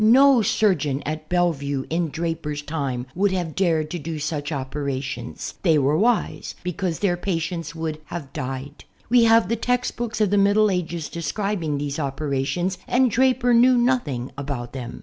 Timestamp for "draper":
13.11-13.53